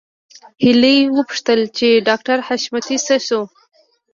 هيلې 0.63 0.97
وپوښتل 1.17 1.59
چې 1.77 1.87
ډاکټر 2.07 2.37
حشمتي 2.47 2.97
څه 3.05 3.15
شو 3.25 3.41